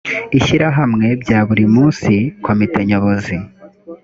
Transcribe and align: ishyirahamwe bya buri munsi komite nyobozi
ishyirahamwe 0.37 1.07
bya 1.21 1.39
buri 1.47 1.65
munsi 1.75 2.13
komite 2.45 2.79
nyobozi 2.87 3.35